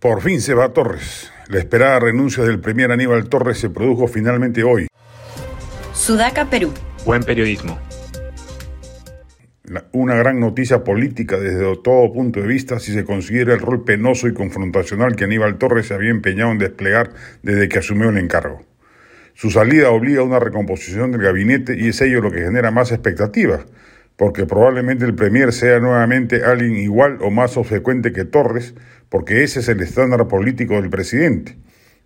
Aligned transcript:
Por 0.00 0.22
fin 0.22 0.40
se 0.40 0.54
va 0.54 0.72
Torres. 0.72 1.30
La 1.48 1.58
esperada 1.58 2.00
renuncia 2.00 2.42
del 2.42 2.58
premier 2.58 2.90
Aníbal 2.90 3.28
Torres 3.28 3.58
se 3.58 3.68
produjo 3.68 4.08
finalmente 4.08 4.64
hoy. 4.64 4.86
Sudaca, 5.92 6.48
Perú. 6.48 6.72
Buen 7.04 7.22
periodismo. 7.22 7.78
Una 9.92 10.14
gran 10.14 10.40
noticia 10.40 10.84
política 10.84 11.38
desde 11.38 11.76
todo 11.82 12.14
punto 12.14 12.40
de 12.40 12.46
vista 12.46 12.80
si 12.80 12.94
se 12.94 13.04
considera 13.04 13.52
el 13.52 13.60
rol 13.60 13.84
penoso 13.84 14.26
y 14.26 14.32
confrontacional 14.32 15.16
que 15.16 15.24
Aníbal 15.24 15.58
Torres 15.58 15.88
se 15.88 15.94
había 15.94 16.10
empeñado 16.10 16.50
en 16.50 16.58
desplegar 16.58 17.10
desde 17.42 17.68
que 17.68 17.80
asumió 17.80 18.08
el 18.08 18.16
encargo. 18.16 18.62
Su 19.34 19.50
salida 19.50 19.90
obliga 19.90 20.22
a 20.22 20.24
una 20.24 20.40
recomposición 20.40 21.12
del 21.12 21.20
gabinete 21.20 21.76
y 21.78 21.88
es 21.88 22.00
ello 22.00 22.22
lo 22.22 22.30
que 22.30 22.40
genera 22.40 22.70
más 22.70 22.90
expectativas, 22.90 23.66
porque 24.20 24.44
probablemente 24.44 25.06
el 25.06 25.14
Premier 25.14 25.50
sea 25.50 25.80
nuevamente 25.80 26.44
alguien 26.44 26.76
igual 26.76 27.16
o 27.22 27.30
más 27.30 27.56
obsecuente 27.56 28.12
que 28.12 28.26
Torres, 28.26 28.74
porque 29.08 29.44
ese 29.44 29.60
es 29.60 29.68
el 29.70 29.80
estándar 29.80 30.28
político 30.28 30.74
del 30.74 30.90
presidente. 30.90 31.56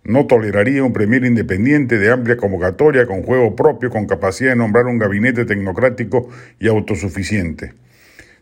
No 0.05 0.25
toleraría 0.25 0.81
un 0.81 0.93
Premier 0.93 1.25
independiente 1.25 1.97
de 1.97 2.09
amplia 2.09 2.37
convocatoria, 2.37 3.05
con 3.05 3.21
juego 3.23 3.53
propio, 3.57 3.89
con 3.89 4.07
capacidad 4.07 4.51
de 4.51 4.55
nombrar 4.55 4.85
un 4.85 4.97
gabinete 4.97 5.43
tecnocrático 5.43 6.29
y 6.57 6.69
autosuficiente. 6.69 7.73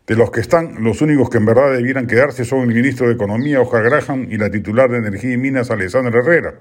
De 0.06 0.14
los 0.14 0.30
que 0.30 0.38
están, 0.38 0.84
los 0.84 1.02
únicos 1.02 1.28
que 1.28 1.38
en 1.38 1.46
verdad 1.46 1.72
debieran 1.72 2.06
quedarse 2.06 2.44
son 2.44 2.60
el 2.60 2.68
ministro 2.68 3.08
de 3.08 3.14
Economía, 3.14 3.60
Oscar 3.60 3.82
Graham, 3.82 4.28
y 4.30 4.36
la 4.36 4.52
titular 4.52 4.88
de 4.88 4.98
Energía 4.98 5.32
y 5.32 5.36
Minas, 5.36 5.72
Alessandra 5.72 6.20
Herrera. 6.20 6.54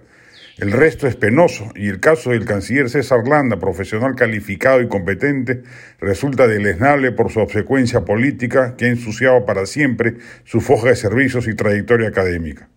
El 0.59 0.71
resto 0.71 1.07
es 1.07 1.15
penoso 1.15 1.71
y 1.75 1.87
el 1.87 1.99
caso 1.99 2.29
del 2.29 2.45
canciller 2.45 2.87
César 2.87 3.27
Landa, 3.27 3.57
profesional 3.57 4.13
calificado 4.13 4.81
y 4.81 4.87
competente, 4.87 5.63
resulta 5.99 6.47
deleznable 6.47 7.11
por 7.11 7.31
su 7.31 7.39
obsecuencia 7.39 8.05
política 8.05 8.75
que 8.77 8.85
ha 8.85 8.89
ensuciado 8.89 9.47
para 9.47 9.65
siempre 9.65 10.13
su 10.43 10.61
foja 10.61 10.89
de 10.89 10.95
servicios 10.95 11.47
y 11.47 11.55
trayectoria 11.55 12.09
académica. 12.09 12.69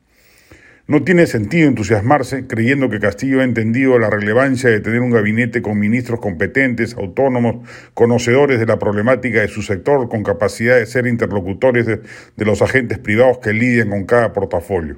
No 0.87 1.03
tiene 1.03 1.27
sentido 1.27 1.69
entusiasmarse 1.69 2.47
creyendo 2.47 2.89
que 2.89 2.99
Castillo 2.99 3.41
ha 3.41 3.45
entendido 3.45 3.99
la 3.99 4.09
relevancia 4.09 4.71
de 4.71 4.81
tener 4.81 5.03
un 5.03 5.11
gabinete 5.11 5.61
con 5.61 5.79
ministros 5.79 6.19
competentes, 6.19 6.95
autónomos, 6.95 7.69
conocedores 7.93 8.59
de 8.59 8.65
la 8.65 8.79
problemática 8.79 9.43
de 9.43 9.49
su 9.49 9.61
sector, 9.61 10.09
con 10.09 10.23
capacidad 10.23 10.79
de 10.79 10.87
ser 10.87 11.07
interlocutores 11.07 11.85
de, 11.85 12.01
de 12.37 12.45
los 12.47 12.63
agentes 12.63 12.99
privados 12.99 13.39
que 13.39 13.53
lidian 13.53 13.91
con 13.91 14.07
cada 14.07 14.33
portafolio. 14.33 14.97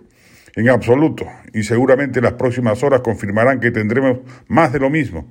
En 0.58 0.68
absoluto, 0.70 1.24
y 1.54 1.62
seguramente 1.62 2.20
las 2.20 2.32
próximas 2.32 2.82
horas 2.82 3.02
confirmarán 3.02 3.60
que 3.60 3.70
tendremos 3.70 4.18
más 4.48 4.72
de 4.72 4.80
lo 4.80 4.90
mismo, 4.90 5.24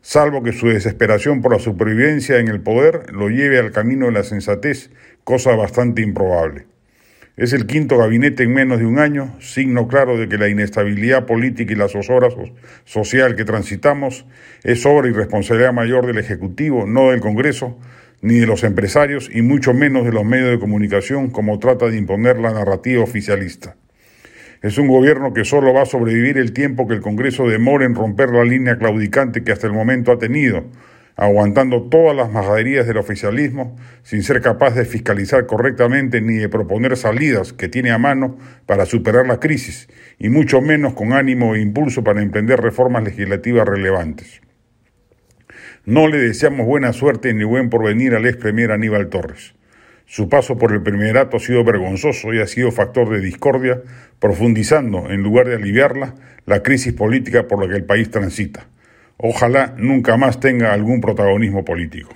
salvo 0.00 0.42
que 0.42 0.50
su 0.50 0.66
desesperación 0.66 1.42
por 1.42 1.52
la 1.52 1.60
supervivencia 1.60 2.38
en 2.38 2.48
el 2.48 2.60
poder 2.60 3.12
lo 3.12 3.28
lleve 3.28 3.60
al 3.60 3.70
camino 3.70 4.06
de 4.06 4.10
la 4.10 4.24
sensatez, 4.24 4.90
cosa 5.22 5.54
bastante 5.54 6.02
improbable. 6.02 6.66
Es 7.36 7.52
el 7.52 7.66
quinto 7.66 7.98
gabinete 7.98 8.42
en 8.42 8.52
menos 8.52 8.80
de 8.80 8.86
un 8.86 8.98
año, 8.98 9.36
signo 9.38 9.86
claro 9.86 10.18
de 10.18 10.28
que 10.28 10.38
la 10.38 10.48
inestabilidad 10.48 11.24
política 11.24 11.72
y 11.72 11.76
la 11.76 11.86
zozobra 11.86 12.30
social 12.84 13.36
que 13.36 13.44
transitamos 13.44 14.26
es 14.64 14.84
obra 14.86 15.06
y 15.06 15.12
responsabilidad 15.12 15.72
mayor 15.72 16.04
del 16.04 16.18
Ejecutivo, 16.18 16.84
no 16.84 17.12
del 17.12 17.20
Congreso, 17.20 17.78
ni 18.22 18.40
de 18.40 18.48
los 18.48 18.64
empresarios 18.64 19.30
y 19.32 19.42
mucho 19.42 19.72
menos 19.72 20.04
de 20.04 20.10
los 20.10 20.24
medios 20.24 20.50
de 20.50 20.58
comunicación 20.58 21.30
como 21.30 21.60
trata 21.60 21.86
de 21.86 21.96
imponer 21.96 22.40
la 22.40 22.52
narrativa 22.52 23.04
oficialista. 23.04 23.76
Es 24.64 24.78
un 24.78 24.88
gobierno 24.88 25.34
que 25.34 25.44
solo 25.44 25.74
va 25.74 25.82
a 25.82 25.84
sobrevivir 25.84 26.38
el 26.38 26.54
tiempo 26.54 26.88
que 26.88 26.94
el 26.94 27.02
Congreso 27.02 27.46
demore 27.46 27.84
en 27.84 27.94
romper 27.94 28.30
la 28.30 28.44
línea 28.44 28.78
claudicante 28.78 29.44
que 29.44 29.52
hasta 29.52 29.66
el 29.66 29.74
momento 29.74 30.10
ha 30.10 30.16
tenido, 30.16 30.64
aguantando 31.16 31.82
todas 31.90 32.16
las 32.16 32.32
majaderías 32.32 32.86
del 32.86 32.96
oficialismo, 32.96 33.76
sin 34.04 34.22
ser 34.22 34.40
capaz 34.40 34.74
de 34.74 34.86
fiscalizar 34.86 35.44
correctamente 35.44 36.22
ni 36.22 36.36
de 36.36 36.48
proponer 36.48 36.96
salidas 36.96 37.52
que 37.52 37.68
tiene 37.68 37.90
a 37.90 37.98
mano 37.98 38.38
para 38.64 38.86
superar 38.86 39.26
la 39.26 39.38
crisis, 39.38 39.86
y 40.18 40.30
mucho 40.30 40.62
menos 40.62 40.94
con 40.94 41.12
ánimo 41.12 41.54
e 41.54 41.60
impulso 41.60 42.02
para 42.02 42.22
emprender 42.22 42.58
reformas 42.58 43.04
legislativas 43.04 43.68
relevantes. 43.68 44.40
No 45.84 46.08
le 46.08 46.16
deseamos 46.16 46.66
buena 46.66 46.94
suerte 46.94 47.34
ni 47.34 47.44
buen 47.44 47.68
porvenir 47.68 48.14
al 48.14 48.24
ex 48.24 48.38
premier 48.38 48.72
Aníbal 48.72 49.10
Torres. 49.10 49.54
Su 50.06 50.28
paso 50.28 50.58
por 50.58 50.72
el 50.72 50.82
primerato 50.82 51.38
ha 51.38 51.40
sido 51.40 51.64
vergonzoso 51.64 52.32
y 52.34 52.40
ha 52.40 52.46
sido 52.46 52.70
factor 52.70 53.08
de 53.10 53.20
discordia, 53.20 53.82
profundizando, 54.18 55.10
en 55.10 55.22
lugar 55.22 55.48
de 55.48 55.56
aliviarla, 55.56 56.14
la 56.46 56.62
crisis 56.62 56.92
política 56.92 57.48
por 57.48 57.62
la 57.62 57.70
que 57.70 57.76
el 57.76 57.84
país 57.84 58.10
transita. 58.10 58.66
Ojalá 59.16 59.74
nunca 59.78 60.16
más 60.16 60.40
tenga 60.40 60.72
algún 60.72 61.00
protagonismo 61.00 61.64
político. 61.64 62.10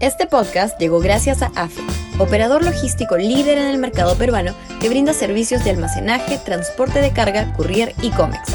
Este 0.00 0.26
podcast 0.26 0.78
llegó 0.78 1.00
gracias 1.00 1.42
a 1.42 1.46
AFE, 1.56 1.82
operador 2.18 2.64
logístico 2.64 3.16
líder 3.16 3.58
en 3.58 3.66
el 3.66 3.78
mercado 3.78 4.16
peruano 4.16 4.54
que 4.80 4.88
brinda 4.88 5.12
servicios 5.12 5.64
de 5.64 5.70
almacenaje, 5.70 6.38
transporte 6.44 7.00
de 7.00 7.12
carga, 7.12 7.52
courier 7.54 7.92
y 8.02 8.10
cómics 8.10 8.54